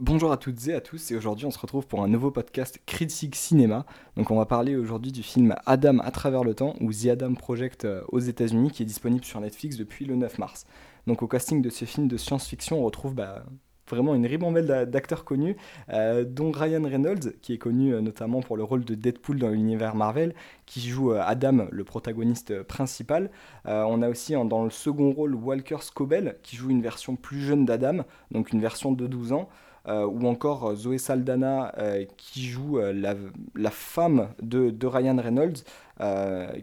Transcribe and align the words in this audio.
Bonjour 0.00 0.32
à 0.32 0.38
toutes 0.38 0.66
et 0.66 0.72
à 0.72 0.80
tous, 0.80 1.10
et 1.10 1.14
aujourd'hui 1.14 1.44
on 1.44 1.50
se 1.50 1.58
retrouve 1.58 1.86
pour 1.86 2.02
un 2.02 2.08
nouveau 2.08 2.30
podcast 2.30 2.80
Critique 2.86 3.36
Cinéma. 3.36 3.84
Donc 4.16 4.30
on 4.30 4.36
va 4.36 4.46
parler 4.46 4.74
aujourd'hui 4.74 5.12
du 5.12 5.22
film 5.22 5.54
Adam 5.66 5.98
à 5.98 6.10
travers 6.10 6.42
le 6.42 6.54
temps, 6.54 6.74
ou 6.80 6.90
The 6.90 7.08
Adam 7.08 7.34
Project 7.34 7.84
euh, 7.84 8.00
aux 8.08 8.18
États-Unis, 8.18 8.70
qui 8.70 8.82
est 8.82 8.86
disponible 8.86 9.26
sur 9.26 9.42
Netflix 9.42 9.76
depuis 9.76 10.06
le 10.06 10.16
9 10.16 10.38
mars. 10.38 10.64
Donc 11.06 11.22
au 11.22 11.28
casting 11.28 11.60
de 11.60 11.68
ce 11.68 11.84
film 11.84 12.08
de 12.08 12.16
science-fiction, 12.16 12.80
on 12.80 12.84
retrouve 12.86 13.14
bah, 13.14 13.44
vraiment 13.90 14.14
une 14.14 14.24
ribambelle 14.24 14.88
d'acteurs 14.88 15.26
connus, 15.26 15.58
euh, 15.90 16.24
dont 16.24 16.50
Ryan 16.50 16.84
Reynolds, 16.84 17.34
qui 17.42 17.52
est 17.52 17.58
connu 17.58 17.92
euh, 17.92 18.00
notamment 18.00 18.40
pour 18.40 18.56
le 18.56 18.64
rôle 18.64 18.86
de 18.86 18.94
Deadpool 18.94 19.38
dans 19.38 19.50
l'univers 19.50 19.94
Marvel, 19.94 20.34
qui 20.64 20.80
joue 20.80 21.12
Adam, 21.12 21.66
le 21.70 21.84
protagoniste 21.84 22.62
principal. 22.62 23.30
on 23.66 24.00
a 24.00 24.08
aussi 24.08 24.32
dans 24.32 24.64
le 24.64 24.70
second 24.70 25.12
rôle 25.12 25.34
Walker 25.34 25.76
Scobell, 25.82 26.38
qui 26.42 26.56
joue 26.56 26.70
une 26.70 26.80
version 26.80 27.16
plus 27.16 27.42
jeune 27.42 27.66
d'Adam, 27.66 28.06
donc 28.30 28.52
une 28.52 28.62
version 28.62 28.92
de 28.92 29.06
12 29.06 29.32
ans. 29.32 29.50
Euh, 29.88 30.04
ou 30.04 30.26
encore 30.26 30.70
euh, 30.70 30.74
Zoé 30.74 30.98
Saldana 30.98 31.72
euh, 31.78 32.04
qui 32.18 32.44
joue 32.44 32.78
la, 32.78 33.70
femme 33.70 34.28
de, 34.42 34.86
Ryan 34.86 35.16
Reynolds, 35.16 35.64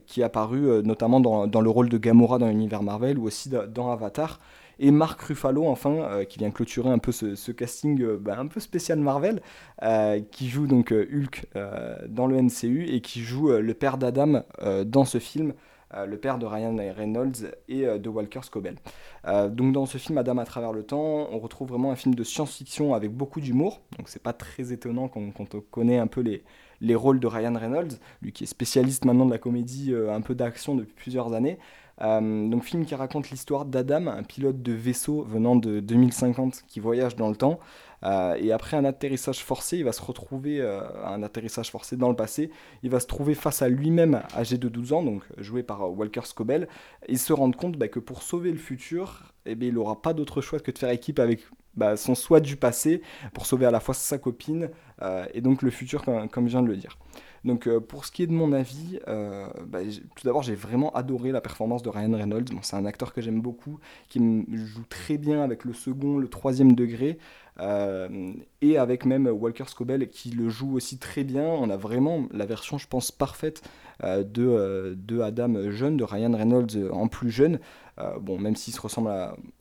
qui 0.06 0.22
est 0.22 0.24
apparue 0.24 0.84
notamment 0.84 1.20
dans, 1.20 1.62
le 1.62 1.70
rôle 1.70 1.90
de 1.90 1.98
Gamora 1.98 2.38
dans 2.38 2.48
l'univers 2.48 2.84
Marvel 2.84 3.18
ou 3.18 3.26
aussi 3.26 3.50
dans 3.50 3.92
Avatar. 3.92 4.40
Et 4.80 4.92
Mark 4.92 5.20
Ruffalo, 5.22 5.66
enfin, 5.66 6.24
qui 6.30 6.38
vient 6.38 6.52
clôturer 6.52 6.90
un 6.90 7.00
peu 7.00 7.12
ce, 7.12 7.34
ce 7.34 7.52
casting 7.52 8.18
bah, 8.18 8.38
un 8.38 8.46
peu 8.46 8.60
spécial 8.60 9.00
Marvel, 9.00 9.42
qui 10.32 10.50
joue 10.50 10.68
donc 10.68 10.92
Hulk 10.92 11.46
dans 12.10 12.28
le 12.28 12.42
MCU 12.42 12.86
et 12.88 13.02
qui 13.02 13.22
joue 13.22 13.50
le 13.50 13.74
père 13.74 13.98
d'Adam 13.98 14.44
dans 14.86 15.06
ce 15.06 15.20
film. 15.20 15.54
Euh, 15.94 16.06
le 16.06 16.18
père 16.18 16.38
de 16.38 16.46
Ryan 16.46 16.76
Reynolds 16.76 17.54
et 17.70 17.86
euh, 17.86 17.98
de 17.98 18.10
Walker 18.10 18.42
Scobell. 18.44 18.76
Euh, 19.26 19.48
donc 19.48 19.72
dans 19.72 19.86
ce 19.86 19.98
film 19.98 20.18
Adam 20.18 20.38
à 20.38 20.44
travers 20.44 20.74
le 20.74 20.84
temps, 20.84 21.30
on 21.32 21.40
retrouve 21.40 21.70
vraiment 21.70 21.92
un 21.92 21.96
film 21.96 22.14
de 22.14 22.24
science-fiction 22.26 22.94
avec 22.94 23.14
beaucoup 23.14 23.40
d'humour. 23.40 23.80
Donc 23.98 24.10
c'est 24.10 24.22
pas 24.22 24.34
très 24.34 24.74
étonnant 24.74 25.08
quand, 25.08 25.32
quand, 25.32 25.56
on 25.56 25.62
connaît 25.62 25.98
un 25.98 26.08
peu 26.08 26.20
les, 26.20 26.44
les 26.82 26.96
rôles 26.96 27.22
de 27.22 27.28
Ryan 27.28 27.54
Reynolds, 27.58 28.00
lui 28.22 28.34
qui 28.34 28.44
est 28.44 28.48
spécialiste 28.48 29.06
maintenant 29.06 29.26
de 29.26 29.32
la 29.32 29.38
comédie, 29.38 29.96
un 29.96 30.20
peu 30.20 30.36
d'action 30.36 30.76
depuis 30.76 30.94
plusieurs 30.94 31.34
années. 31.34 31.58
donc 32.02 32.64
film 32.64 32.86
qui 32.86 32.94
raconte 32.94 33.30
l'histoire 33.30 33.64
d'Adam, 33.64 34.08
un 34.08 34.24
pilote 34.24 34.62
de 34.62 34.74
vaisseau 34.74 35.24
venant 35.24 35.56
de 35.56 35.80
2050 35.80 36.64
qui 36.68 36.82
voyage 36.82 37.16
dans 37.16 37.30
le 37.30 37.38
temps. 37.38 37.60
Euh, 38.04 38.36
et 38.36 38.52
après 38.52 38.78
un 38.78 38.86
atterrissage 38.86 39.44
forcé, 39.44 39.78
il 39.78 39.84
va 39.84 39.92
se 39.92 40.02
retrouver, 40.02 40.62
euh, 40.62 40.82
un 41.06 41.24
atterrissage 41.24 41.72
forcé 41.72 41.98
dans 41.98 42.10
le 42.10 42.16
passé, 42.16 42.52
il 42.84 42.90
va 42.90 43.00
se 43.00 43.08
trouver 43.08 43.34
face 43.34 43.62
à 43.62 43.70
lui-même 43.70 44.22
âgé 44.36 44.58
de 44.58 44.70
12 44.70 44.94
ans, 44.94 45.04
donc 45.04 45.24
joué 45.38 45.64
par 45.64 45.84
euh, 45.84 45.90
Walker 45.90 46.22
Scobell, 46.24 46.68
et 47.08 47.18
se 47.18 47.34
rendre 47.34 47.58
compte 47.58 47.78
bah, 47.78 47.88
que 47.88 48.00
pour 48.00 48.22
sauver 48.22 48.52
le 48.52 48.58
futur, 48.58 49.34
eh 49.46 49.56
bien, 49.56 49.70
il 49.70 49.76
n'aura 49.76 50.02
pas 50.02 50.14
d'autre 50.14 50.42
choix 50.42 50.60
que 50.60 50.72
de 50.72 50.78
faire 50.78 50.92
équipe 50.92 51.20
avec 51.20 51.42
bah, 51.76 51.98
son 51.98 52.16
soi 52.16 52.40
du 52.40 52.56
passé 52.56 53.02
pour 53.34 53.46
sauver 53.46 53.66
à 53.66 53.72
la 53.72 53.80
fois 53.80 53.94
sa 53.94 54.18
copine 54.18 54.70
et 55.34 55.42
donc 55.42 55.62
le 55.62 55.70
futur, 55.70 56.04
comme, 56.04 56.28
comme, 56.28 56.46
je 56.46 56.52
viens 56.52 56.64
de 56.64 56.68
le 56.68 56.76
dire. 56.76 56.98
Donc 57.48 57.68
pour 57.80 58.06
ce 58.06 58.12
qui 58.12 58.24
est 58.24 58.28
de 58.28 58.34
mon 58.34 58.54
avis, 58.54 59.00
bah, 59.08 59.80
tout 60.16 60.24
d'abord 60.24 60.44
j'ai 60.44 60.56
vraiment 60.56 60.92
adoré 60.94 61.32
la 61.32 61.42
performance 61.42 61.82
de 61.82 61.90
Ryan 61.90 62.14
Reynolds. 62.14 62.46
c'est 62.62 62.76
un 62.76 62.86
acteur 62.86 63.14
que 63.14 63.22
j'aime 63.22 63.42
beaucoup, 63.42 63.80
qui 64.10 64.20
joue 64.54 64.84
très 64.90 65.18
bien 65.18 65.42
avec 65.42 65.66
le 65.66 65.74
second, 65.74 66.18
le 66.18 66.28
troisième 66.28 66.74
degré. 66.74 67.18
Euh, 67.60 68.34
et 68.62 68.78
avec 68.78 69.06
même 69.06 69.28
Walker 69.28 69.64
Scobell 69.68 70.10
qui 70.10 70.30
le 70.30 70.50
joue 70.50 70.76
aussi 70.76 70.98
très 70.98 71.24
bien. 71.24 71.46
On 71.46 71.70
a 71.70 71.78
vraiment 71.78 72.28
la 72.32 72.46
version, 72.46 72.78
je 72.78 72.88
pense, 72.88 73.12
parfaite 73.12 73.62
euh, 74.04 74.24
euh, 74.38 74.96
de 74.96 75.22
Adam 75.22 75.72
jeune, 75.72 75.98
de 75.98 76.04
Ryan 76.04 76.36
Reynolds 76.36 76.92
en 76.92 77.08
plus 77.08 77.32
jeune. 77.32 77.60
Bon, 78.22 78.38
même 78.40 78.56
s'il 78.56 78.74
se 78.74 78.82
ressemble 78.82 79.12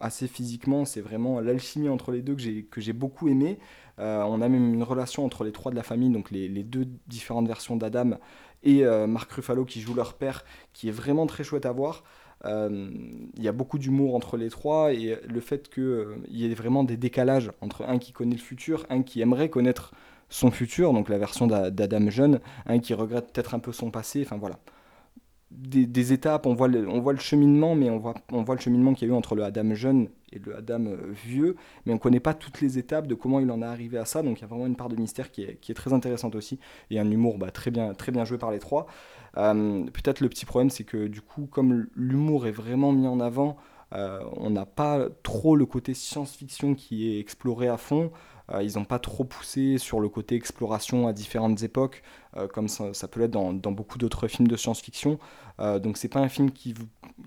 assez 0.00 0.28
physiquement, 0.28 0.84
c'est 0.84 1.00
vraiment 1.00 1.40
l'alchimie 1.40 1.88
entre 1.88 2.12
les 2.12 2.22
deux 2.22 2.36
que 2.36 2.80
j'ai 2.80 2.92
beaucoup 2.92 3.28
aimé. 3.28 3.58
on 3.98 4.40
a 4.42 4.48
même 4.48 4.74
une 4.74 4.82
relation 4.82 5.24
entre 5.24 5.44
les 5.44 5.52
trois 5.52 5.70
de 5.70 5.76
la 5.76 5.82
famille, 5.82 6.10
donc 6.10 6.30
les, 6.30 6.48
deux 6.48 6.86
différentes 7.06 7.48
versions 7.48 7.76
d'Adam 7.76 8.18
et 8.62 8.84
Mark 9.06 9.30
Ruffalo 9.32 9.64
qui 9.64 9.80
joue 9.80 9.94
leur 9.94 10.14
père, 10.14 10.44
qui 10.72 10.88
est 10.88 10.92
vraiment 10.92 11.26
très 11.26 11.44
chouette 11.44 11.66
à 11.66 11.72
voir. 11.72 12.02
Euh, 12.44 12.90
il 13.36 13.42
y 13.42 13.48
a 13.48 13.52
beaucoup 13.52 13.78
d'humour 13.78 14.14
entre 14.14 14.36
les 14.36 14.50
trois 14.50 14.92
et 14.92 15.18
le 15.26 15.40
fait 15.40 15.68
qu'il 15.72 15.82
euh, 15.82 16.16
y 16.28 16.44
ait 16.44 16.54
vraiment 16.54 16.84
des 16.84 16.96
décalages 16.96 17.50
entre 17.60 17.82
un 17.88 17.98
qui 17.98 18.12
connaît 18.12 18.36
le 18.36 18.40
futur, 18.40 18.86
un 18.90 19.02
qui 19.02 19.20
aimerait 19.20 19.48
connaître 19.48 19.92
son 20.28 20.50
futur, 20.50 20.92
donc 20.92 21.08
la 21.08 21.18
version 21.18 21.46
d'Adam 21.46 22.10
jeune, 22.10 22.40
un 22.66 22.78
qui 22.78 22.94
regrette 22.94 23.32
peut-être 23.32 23.54
un 23.54 23.58
peu 23.58 23.72
son 23.72 23.90
passé, 23.90 24.22
enfin 24.24 24.36
voilà. 24.36 24.58
Des, 25.52 26.12
étapes, 26.12 26.46
on 26.46 26.54
voit, 26.54 26.66
le, 26.66 26.88
on 26.88 27.00
voit 27.00 27.12
le 27.12 27.20
cheminement, 27.20 27.76
mais 27.76 27.88
on 27.88 27.98
voit, 27.98 28.14
on 28.32 28.42
voit 28.42 28.56
le 28.56 28.60
cheminement 28.60 28.94
qu'il 28.94 29.06
y 29.06 29.10
a 29.10 29.14
eu 29.14 29.16
entre 29.16 29.36
le 29.36 29.44
Adam 29.44 29.74
jeune 29.74 30.08
et 30.32 30.40
le 30.40 30.56
Adam 30.56 30.86
euh, 30.86 31.12
vieux, 31.24 31.54
mais 31.84 31.92
on 31.92 31.96
ne 31.96 32.00
connaît 32.00 32.20
pas 32.20 32.34
toutes 32.34 32.60
les 32.60 32.78
étapes 32.78 33.06
de 33.06 33.14
comment 33.14 33.38
il 33.38 33.48
en 33.52 33.62
est 33.62 33.66
arrivé 33.66 33.96
à 33.96 34.04
ça, 34.04 34.22
donc 34.22 34.38
il 34.38 34.42
y 34.42 34.44
a 34.44 34.48
vraiment 34.48 34.66
une 34.66 34.74
part 34.74 34.88
de 34.88 34.96
mystère 34.96 35.30
qui 35.30 35.44
est, 35.44 35.56
qui 35.60 35.70
est 35.70 35.74
très 35.76 35.92
intéressante 35.92 36.34
aussi, 36.34 36.58
et 36.90 36.98
un 36.98 37.08
humour 37.08 37.38
bah, 37.38 37.52
très, 37.52 37.70
bien, 37.70 37.94
très 37.94 38.10
bien 38.10 38.24
joué 38.24 38.38
par 38.38 38.50
les 38.50 38.58
trois. 38.58 38.86
Euh, 39.36 39.84
peut-être 39.84 40.20
le 40.20 40.28
petit 40.28 40.46
problème, 40.46 40.70
c'est 40.70 40.84
que 40.84 41.06
du 41.06 41.20
coup, 41.20 41.46
comme 41.46 41.86
l'humour 41.94 42.48
est 42.48 42.52
vraiment 42.52 42.90
mis 42.90 43.06
en 43.06 43.20
avant, 43.20 43.56
euh, 43.94 44.20
on 44.36 44.50
n'a 44.50 44.66
pas 44.66 45.08
trop 45.22 45.56
le 45.56 45.64
côté 45.64 45.94
science-fiction 45.94 46.74
qui 46.74 47.08
est 47.08 47.20
exploré 47.20 47.68
à 47.68 47.76
fond. 47.76 48.10
Euh, 48.52 48.62
ils 48.62 48.76
n'ont 48.76 48.84
pas 48.84 48.98
trop 48.98 49.24
poussé 49.24 49.78
sur 49.78 50.00
le 50.00 50.08
côté 50.08 50.34
exploration 50.34 51.08
à 51.08 51.12
différentes 51.12 51.62
époques, 51.62 52.02
comme 52.52 52.68
ça, 52.68 53.08
peut 53.08 53.20
l'être 53.20 53.30
dans, 53.30 53.52
beaucoup 53.54 53.96
d'autres 53.96 54.28
films 54.28 54.46
de 54.46 54.56
science-fiction. 54.56 55.18
donc 55.58 55.96
c'est 55.96 56.08
pas 56.08 56.20
un 56.20 56.28
film 56.28 56.50
qui, 56.50 56.74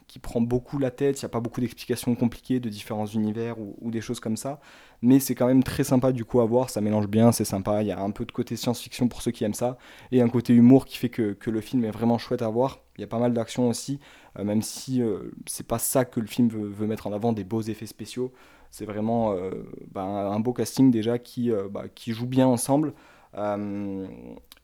qui 0.08 0.20
prend 0.20 0.42
beaucoup 0.42 0.78
la 0.78 0.92
tête, 0.92 1.20
il 1.20 1.26
n'y 1.26 1.28
a 1.28 1.30
pas 1.30 1.40
beaucoup 1.40 1.62
d'explications 1.62 2.14
compliquées 2.16 2.60
de 2.60 2.70
différents 2.70 3.08
univers 3.08 3.56
ou, 3.60 3.90
des 3.90 4.02
choses 4.02 4.20
comme 4.20 4.38
ça. 4.38 4.60
Mais 5.02 5.20
c'est 5.20 5.36
quand 5.36 5.48
même 5.48 5.64
très 5.64 5.84
sympa 5.84 6.12
du 6.12 6.26
coup 6.26 6.42
à 6.42 6.46
voir, 6.46 6.70
ça 6.70 6.82
mélange 6.82 7.08
bien, 7.08 7.32
c'est 7.32 7.46
sympa. 7.46 7.82
Il 7.82 7.88
y 7.88 7.92
a 7.92 8.00
un 8.02 8.12
peu 8.12 8.26
de 8.26 8.32
côté 8.32 8.56
science-fiction 8.56 9.08
pour 9.08 9.22
ceux 9.22 9.32
qui 9.32 9.44
aiment 9.44 9.54
ça, 9.54 9.78
et 10.12 10.22
un 10.22 10.30
côté 10.30 10.54
humour 10.54 10.86
qui 10.86 10.98
fait 10.98 11.10
que, 11.10 11.34
que 11.34 11.50
le 11.50 11.62
film 11.62 11.86
est 11.86 11.92
vraiment 11.92 12.18
chouette 12.18 12.42
à 12.42 12.50
voir. 12.50 12.80
Il 13.00 13.02
y 13.02 13.06
a 13.06 13.08
pas 13.08 13.18
mal 13.18 13.34
d'action 13.34 13.70
aussi, 13.70 13.98
euh, 14.38 14.44
même 14.44 14.62
si 14.62 15.02
euh, 15.02 15.32
c'est 15.46 15.66
pas 15.66 15.80
ça 15.80 16.04
que 16.04 16.20
le 16.20 16.28
film 16.28 16.50
veut, 16.50 16.86
mettre 16.86 17.08
en 17.08 17.14
avant, 17.14 17.32
des 17.32 17.46
beaux 17.46 17.62
effets 17.62 17.86
spéciaux. 17.86 18.34
C'est 18.72 18.86
vraiment 18.86 19.32
euh, 19.32 19.52
bah, 19.92 20.04
un 20.04 20.40
beau 20.42 20.52
casting 20.52 20.92
déjà 20.92 21.18
qui, 21.18 21.50
bah, 21.72 21.86
qui 21.96 22.12
joue 22.12 22.28
bien 22.28 22.48
ensemble. 22.48 22.94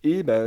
et 0.04 0.24
bah, 0.24 0.44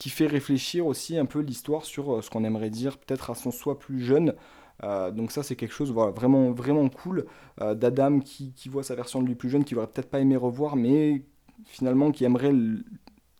qui 0.00 0.08
fait 0.08 0.26
réfléchir 0.26 0.86
aussi 0.86 1.18
un 1.18 1.26
peu 1.26 1.40
l'histoire 1.40 1.84
sur 1.84 2.14
euh, 2.14 2.22
ce 2.22 2.30
qu'on 2.30 2.42
aimerait 2.42 2.70
dire 2.70 2.96
peut-être 2.98 3.30
à 3.30 3.36
son 3.36 3.52
soi 3.52 3.78
plus 3.78 4.00
jeune. 4.00 4.34
Euh, 4.82 5.10
donc 5.10 5.30
ça 5.30 5.42
c'est 5.42 5.56
quelque 5.56 5.74
chose 5.74 5.92
voilà, 5.92 6.10
vraiment, 6.10 6.50
vraiment 6.52 6.88
cool 6.88 7.26
euh, 7.60 7.74
d'Adam 7.74 8.18
qui, 8.18 8.54
voit 8.70 8.82
sa 8.82 8.94
version 8.94 9.20
de 9.22 9.28
lui 9.28 9.34
plus 9.34 9.50
jeune, 9.50 9.62
qui 9.62 9.76
aurait 9.76 9.86
peut-être 9.86 10.08
pas 10.08 10.18
aimé 10.18 10.36
revoir, 10.36 10.74
mais 10.74 11.22
finalement 11.66 12.12
qui 12.12 12.24
aimerait 12.24 12.54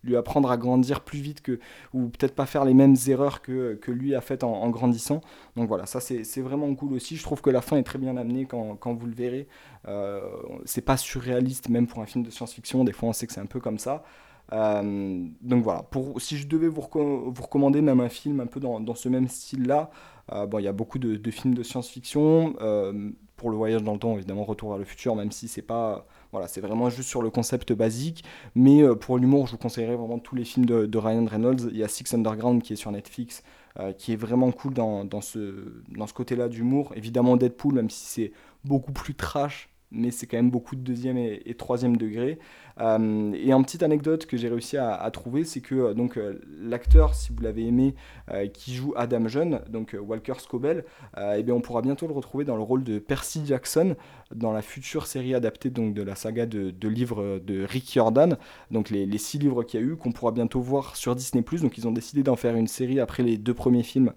lui 0.05 0.17
apprendre 0.17 0.51
à 0.51 0.59
grandir 0.59 1.01
plus 1.01 1.21
vite 1.21 1.41
que, 1.41 1.61
ou 1.95 2.11
peut-être 2.11 2.35
pas 2.35 2.45
faire 2.45 2.67
les 2.67 2.75
mêmes 2.75 2.97
erreurs 3.07 3.41
que, 3.41 3.77
que 3.77 3.91
lui 3.91 4.15
a 4.15 4.21
faites 4.21 4.45
en, 4.45 4.69
grandissant. 4.69 5.23
Donc 5.57 5.67
voilà, 5.67 5.87
ça 5.87 6.01
c'est 6.01 6.41
vraiment 6.43 6.75
cool 6.75 6.93
aussi. 6.93 7.17
Je 7.17 7.23
trouve 7.23 7.41
que 7.41 7.51
la 7.51 7.63
fin 7.63 7.79
est 7.79 7.83
très 7.83 7.99
bien 7.99 8.19
amenée 8.19 8.45
quand, 8.45 8.77
quand 8.77 8.93
vous 8.93 9.07
le 9.07 9.15
verrez. 9.15 9.49
c'est 10.67 10.85
pas 10.85 10.99
surréaliste 10.99 11.71
même 11.71 11.87
pour 11.87 12.03
un 12.03 12.07
film 12.07 12.23
de 12.23 12.31
science-fiction, 12.31 12.85
des 12.85 12.93
fois 12.93 13.09
on 13.09 13.13
sait 13.15 13.27
que 13.27 13.33
c'est 13.33 13.41
un 13.41 13.47
peu 13.47 13.61
comme 13.61 13.79
ça. 13.79 14.05
Euh, 14.53 15.27
donc 15.41 15.63
voilà, 15.63 15.83
pour, 15.83 16.21
si 16.21 16.37
je 16.37 16.47
devais 16.47 16.69
vous, 16.69 16.83
vous, 16.93 17.43
recommander 17.43 17.81
même 17.81 18.01
un 18.01 18.09
film 18.09 18.41
un 18.41 18.47
peu 18.47 18.61
dans, 18.61 18.81
dans 18.81 18.95
ce 18.95 19.09
même 19.09 19.29
style-là, 19.29 19.91
euh, 20.33 20.47
bon, 20.47 20.59
il 20.59 20.65
y 20.65 20.69
a 20.69 20.73
beaucoup 20.73 20.99
de, 20.99 21.31
films 21.31 21.55
de 21.55 21.63
science-fiction. 21.63 22.55
Euh, 22.61 23.11
pour 23.37 23.51
le 23.51 23.57
voyage 23.57 23.83
dans 23.83 23.95
le 23.95 23.99
temps, 23.99 24.15
évidemment, 24.17 24.45
Retour 24.45 24.69
vers 24.71 24.79
le 24.79 24.85
futur, 24.85 25.17
même 25.17 25.33
si 25.33 25.49
c'est 25.49 25.63
pas. 25.63 26.07
Voilà, 26.31 26.47
c'est 26.47 26.61
vraiment 26.61 26.91
juste 26.91 27.09
sur 27.09 27.23
le 27.23 27.31
concept 27.31 27.73
basique. 27.73 28.23
Mais 28.55 28.83
pour 28.97 29.17
l'humour, 29.17 29.47
je 29.47 29.53
vous 29.53 29.59
conseillerais 29.59 29.97
vraiment 29.97 30.19
tous 30.19 30.35
les 30.35 30.45
films 30.45 30.67
de, 30.67 30.85
de, 30.85 30.99
Ryan 30.99 31.25
Reynolds. 31.25 31.71
Il 31.71 31.79
y 31.79 31.83
a 31.83 31.89
Six 31.89 32.13
Underground 32.13 32.63
qui 32.63 32.75
est 32.75 32.77
sur 32.77 32.93
Netflix, 32.93 33.43
qui 33.97 34.13
est 34.13 34.17
vraiment 34.17 34.53
cool 34.53 34.75
dans, 34.75 35.07
dans 35.07 35.23
ce, 35.23 35.83
dans 35.89 36.07
ce 36.07 36.13
côté-là 36.13 36.51
d'humour. 36.51 36.93
Évidemment, 36.97 37.39
Deadpool, 37.39 37.75
même 37.75 37.89
si 37.89 38.05
c'est 38.05 38.33
beaucoup 38.63 38.93
plus 38.93 39.15
trash, 39.15 39.71
mais 39.93 40.11
c'est 40.11 40.27
quand 40.27 40.37
même 40.37 40.51
beaucoup 40.51 40.77
de 40.77 40.83
deuxième 40.83 41.19
et, 41.19 41.55
troisième 41.59 41.97
degré. 41.97 42.39
Euh, 42.81 43.33
et 43.35 43.53
une 43.53 43.65
petite 43.65 43.83
anecdote 43.83 44.27
que 44.27 44.37
j'ai 44.37 44.49
réussi 44.49 44.77
à, 44.77 45.11
trouver, 45.13 45.45
c'est 45.45 45.61
que 45.61 45.75
euh, 45.75 45.95
donc 45.95 46.17
euh, 46.17 46.41
l'acteur, 46.61 47.15
si 47.15 47.33
vous 47.33 47.43
l'avez 47.43 47.67
aimé, 47.67 47.95
qui 48.55 48.75
joue 48.75 48.93
Adam 48.97 49.27
Jeune, 49.27 49.61
donc 49.69 49.97
Walker 50.01 50.35
Scobell, 50.39 50.85
eh 51.37 51.43
bien 51.43 51.55
on 51.55 51.61
pourra 51.61 51.83
bientôt 51.83 52.07
le 52.07 52.13
retrouver 52.13 52.45
dans 52.45 52.57
le 52.57 52.63
rôle 52.63 52.85
de 52.85 53.01
Percy 53.01 53.43
Jackson 53.45 53.97
dans 54.33 54.53
la 54.53 54.63
future 54.63 55.07
série 55.07 55.35
adaptée 55.35 55.69
donc 55.69 55.95
de 55.95 56.03
la 56.03 56.15
saga 56.15 56.47
de, 56.47 56.73
livres 56.89 57.41
de 57.45 57.65
Rick 57.65 57.93
Jordan, 57.93 58.37
donc 58.71 58.91
les, 58.91 59.05
les 59.05 59.19
six 59.19 59.39
livres 59.39 59.65
qu'il 59.65 59.81
y 59.81 59.83
a 59.83 59.87
eu, 59.87 59.97
qu'on 59.97 60.13
pourra 60.13 60.31
bientôt 60.31 60.61
voir 60.61 60.95
sur 60.95 61.17
Disney+. 61.17 61.43
Donc 61.43 61.77
ils 61.77 61.89
ont 61.89 61.93
décidé 61.93 62.23
d'en 62.23 62.37
faire 62.37 62.55
une 62.55 62.69
série 62.69 63.01
après 63.01 63.25
les 63.25 63.37
deux 63.37 63.55
premiers 63.55 63.83
films 63.83 64.13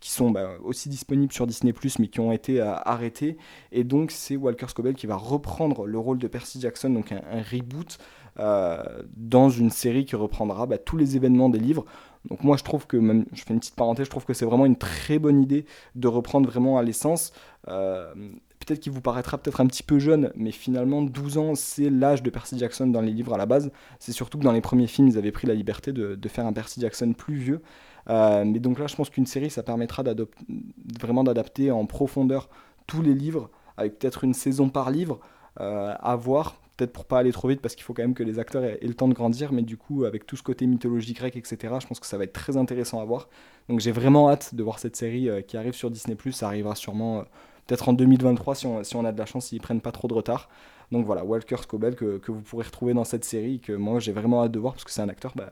qui 0.00 0.10
sont 0.10 0.30
bah, 0.30 0.50
aussi 0.62 0.88
disponibles 0.88 1.32
sur 1.32 1.46
Disney⁇ 1.46 1.72
mais 1.98 2.08
qui 2.08 2.20
ont 2.20 2.32
été 2.32 2.60
euh, 2.60 2.74
arrêtés. 2.74 3.36
Et 3.72 3.84
donc 3.84 4.10
c'est 4.10 4.36
Walker 4.36 4.68
Scobell 4.68 4.94
qui 4.94 5.06
va 5.06 5.16
reprendre 5.16 5.86
le 5.86 5.98
rôle 5.98 6.18
de 6.18 6.28
Percy 6.28 6.60
Jackson, 6.60 6.90
donc 6.90 7.12
un, 7.12 7.42
reboot, 7.42 7.98
euh, 8.38 8.82
dans 9.16 9.50
une 9.50 9.70
série 9.70 10.04
qui 10.04 10.16
reprendra 10.16 10.66
bah, 10.66 10.78
tous 10.78 10.96
les 10.96 11.16
événements 11.16 11.48
des 11.48 11.58
livres. 11.58 11.84
Donc 12.28 12.44
moi 12.44 12.56
je 12.56 12.64
trouve 12.64 12.86
que, 12.86 12.96
même, 12.96 13.24
je 13.32 13.42
fais 13.42 13.54
une 13.54 13.60
petite 13.60 13.76
parenthèse, 13.76 14.06
je 14.06 14.10
trouve 14.10 14.24
que 14.24 14.34
c'est 14.34 14.46
vraiment 14.46 14.66
une 14.66 14.76
très 14.76 15.18
bonne 15.18 15.42
idée 15.42 15.66
de 15.94 16.08
reprendre 16.08 16.48
vraiment 16.48 16.78
à 16.78 16.82
l'essence. 16.82 17.32
Euh, 17.68 18.14
peut-être 18.68 18.80
qu'il 18.80 18.92
vous 18.92 19.00
paraîtra 19.00 19.38
peut-être 19.38 19.60
un 19.60 19.66
petit 19.66 19.82
peu 19.82 19.98
jeune, 19.98 20.30
mais 20.36 20.50
finalement 20.50 21.00
12 21.02 21.38
ans 21.38 21.54
c'est 21.54 21.88
l'âge 21.88 22.22
de 22.22 22.28
Percy 22.28 22.58
Jackson 22.58 22.86
dans 22.86 23.00
les 23.00 23.12
livres 23.12 23.32
à 23.32 23.38
la 23.38 23.46
base. 23.46 23.70
C'est 23.98 24.12
surtout 24.12 24.38
que 24.38 24.44
dans 24.44 24.52
les 24.52 24.60
premiers 24.60 24.86
films 24.86 25.08
ils 25.08 25.16
avaient 25.16 25.32
pris 25.32 25.46
la 25.46 25.54
liberté 25.54 25.92
de, 25.92 26.28
faire 26.28 26.46
un 26.46 26.52
Percy 26.52 26.80
Jackson 26.80 27.14
plus 27.16 27.36
vieux. 27.36 27.62
Euh, 28.10 28.44
mais 28.44 28.58
donc 28.58 28.78
là 28.78 28.86
je 28.86 28.94
pense 28.94 29.08
qu'une 29.08 29.26
série 29.26 29.50
ça 29.50 29.62
permettra 29.62 30.02
vraiment 31.00 31.24
d'adapter 31.24 31.70
en 31.70 31.86
profondeur 31.86 32.48
tous 32.86 33.00
les 33.00 33.14
livres, 33.14 33.50
avec 33.76 33.98
peut-être 33.98 34.24
une 34.24 34.34
saison 34.34 34.68
par 34.68 34.90
livre, 34.90 35.18
euh, 35.60 35.94
à 35.98 36.16
voir 36.16 36.60
peut-être 36.76 36.92
pour 36.92 37.06
pas 37.06 37.18
aller 37.18 37.32
trop 37.32 37.48
vite 37.48 37.60
parce 37.60 37.74
qu'il 37.74 37.84
faut 37.84 37.92
quand 37.92 38.02
même 38.02 38.14
que 38.14 38.22
les 38.22 38.38
acteurs 38.38 38.62
aient, 38.62 38.78
le 38.82 38.94
temps 38.94 39.08
de 39.08 39.14
grandir, 39.14 39.52
mais 39.52 39.62
du 39.62 39.76
coup 39.76 40.04
avec 40.04 40.26
tout 40.26 40.36
ce 40.36 40.42
côté 40.42 40.66
mythologie 40.66 41.14
grecque, 41.14 41.36
etc., 41.36 41.74
je 41.80 41.86
pense 41.86 42.00
que 42.00 42.06
ça 42.06 42.18
va 42.18 42.24
être 42.24 42.32
très 42.32 42.56
intéressant 42.56 43.00
à 43.00 43.04
voir. 43.04 43.28
Donc 43.68 43.80
j'ai 43.80 43.92
vraiment 43.92 44.30
hâte 44.30 44.54
de 44.54 44.62
voir 44.62 44.78
cette 44.78 44.94
série 44.94 45.28
euh, 45.28 45.40
qui 45.40 45.56
arrive 45.56 45.74
sur 45.74 45.90
Disney⁇ 45.90 46.16
ça 46.32 46.46
arrivera 46.46 46.74
sûrement 46.74 47.24
peut-être 47.68 47.88
en 47.88 47.92
2023 47.92 48.54
si 48.56 48.66
on, 48.66 48.82
si 48.82 48.96
on, 48.96 49.04
a 49.04 49.12
de 49.12 49.18
la 49.18 49.26
chance, 49.26 49.46
s'ils 49.46 49.60
prennent 49.60 49.80
pas 49.80 49.92
trop 49.92 50.08
de 50.08 50.14
retard. 50.14 50.48
Donc 50.92 51.04
voilà, 51.04 51.24
Walker 51.24 51.56
Scobell 51.56 51.94
que, 51.94 52.20
vous 52.28 52.40
pourrez 52.40 52.64
retrouver 52.64 52.94
dans 52.94 53.04
cette 53.04 53.24
série, 53.24 53.60
que 53.60 53.72
moi 53.72 54.00
j'ai 54.00 54.12
vraiment 54.12 54.42
hâte 54.42 54.52
de 54.52 54.58
voir 54.58 54.74
parce 54.74 54.84
que 54.84 54.90
c'est 54.90 55.02
un 55.02 55.08
acteur 55.08 55.32
bah, 55.36 55.50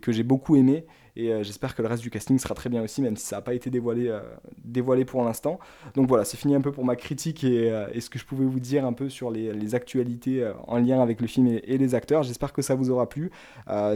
que 0.00 0.12
j'ai 0.12 0.22
beaucoup 0.22 0.56
aimé. 0.56 0.84
Et 1.16 1.32
euh, 1.32 1.42
j'espère 1.42 1.74
que 1.74 1.82
le 1.82 1.88
reste 1.88 2.02
du 2.02 2.10
casting 2.10 2.38
sera 2.38 2.54
très 2.54 2.70
bien 2.70 2.82
aussi, 2.82 3.02
même 3.02 3.16
si 3.16 3.26
ça 3.26 3.36
n'a 3.36 3.42
pas 3.42 3.54
été 3.54 3.68
dévoilé, 3.68 4.08
euh, 4.08 4.20
dévoilé 4.64 5.04
pour 5.04 5.24
l'instant. 5.24 5.58
Donc 5.94 6.08
voilà, 6.08 6.24
c'est 6.24 6.36
fini 6.36 6.54
un 6.54 6.60
peu 6.60 6.70
pour 6.72 6.84
ma 6.84 6.96
critique 6.96 7.42
et, 7.42 7.70
euh, 7.70 7.88
ce 8.00 8.08
que 8.08 8.18
je 8.18 8.24
pouvais 8.24 8.44
vous 8.44 8.60
dire 8.60 8.86
un 8.86 8.92
peu 8.92 9.08
sur 9.08 9.30
les, 9.30 9.74
actualités 9.74 10.50
en 10.66 10.78
lien 10.78 11.00
avec 11.00 11.20
le 11.20 11.26
film 11.26 11.46
et, 11.46 11.78
les 11.78 11.94
acteurs. 11.94 12.22
J'espère 12.22 12.52
que 12.52 12.62
ça 12.62 12.74
vous 12.74 12.90
aura 12.90 13.08
plu. 13.08 13.30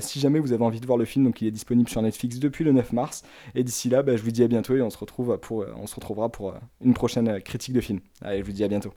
si 0.00 0.20
jamais 0.20 0.38
vous 0.38 0.52
avez 0.52 0.64
envie 0.64 0.80
de 0.80 0.86
voir 0.86 0.98
le 0.98 1.04
film, 1.04 1.24
donc 1.24 1.40
il 1.40 1.48
est 1.48 1.52
disponible 1.52 1.88
sur 1.88 2.00
Netflix 2.02 2.38
depuis 2.38 2.64
le 2.64 2.72
9 2.72 2.92
mars. 2.92 3.22
Et 3.54 3.64
d'ici 3.64 3.88
là, 3.88 4.02
bah, 4.02 4.16
je 4.16 4.22
vous 4.22 4.30
dis 4.30 4.42
à 4.42 4.48
bientôt 4.48 4.76
et 4.76 4.82
on 4.82 4.90
se, 4.90 4.98
on 4.98 5.86
se 5.86 5.94
retrouvera 5.94 6.28
pour 6.28 6.54
une 6.80 6.94
prochaine 6.94 7.40
critique 7.40 7.74
de 7.74 7.80
film. 7.80 8.00
Allez, 8.22 8.40
je 8.40 8.44
vous 8.44 8.52
dis 8.52 8.64
à 8.64 8.68
bientôt. 8.68 8.92